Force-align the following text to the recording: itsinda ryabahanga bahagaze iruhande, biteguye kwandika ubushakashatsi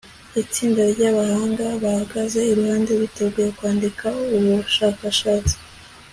itsinda 0.41 0.81
ryabahanga 0.93 1.65
bahagaze 1.83 2.39
iruhande, 2.51 2.91
biteguye 3.01 3.49
kwandika 3.57 4.05
ubushakashatsi 4.35 5.55